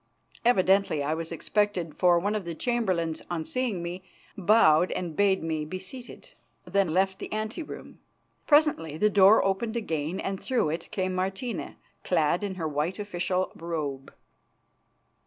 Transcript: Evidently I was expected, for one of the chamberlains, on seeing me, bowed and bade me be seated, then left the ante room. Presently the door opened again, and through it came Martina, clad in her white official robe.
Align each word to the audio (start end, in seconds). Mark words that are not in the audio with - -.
Evidently 0.43 1.03
I 1.03 1.13
was 1.13 1.31
expected, 1.31 1.95
for 1.95 2.17
one 2.17 2.33
of 2.33 2.43
the 2.43 2.55
chamberlains, 2.55 3.21
on 3.29 3.45
seeing 3.45 3.83
me, 3.83 4.01
bowed 4.35 4.91
and 4.93 5.15
bade 5.15 5.43
me 5.43 5.63
be 5.63 5.77
seated, 5.77 6.31
then 6.65 6.91
left 6.91 7.19
the 7.19 7.31
ante 7.31 7.61
room. 7.61 7.99
Presently 8.47 8.97
the 8.97 9.11
door 9.11 9.45
opened 9.45 9.75
again, 9.77 10.19
and 10.19 10.41
through 10.41 10.71
it 10.71 10.89
came 10.89 11.13
Martina, 11.13 11.77
clad 12.03 12.43
in 12.43 12.55
her 12.55 12.67
white 12.67 12.97
official 12.97 13.51
robe. 13.55 14.11